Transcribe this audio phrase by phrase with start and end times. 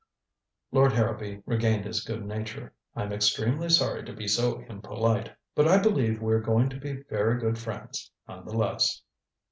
[0.71, 2.73] Lord Harrowby regained his good nature.
[2.95, 5.31] "I'm extremely sorry to be so impolite.
[5.53, 9.03] But I believe we're going to be very good friends, none the less."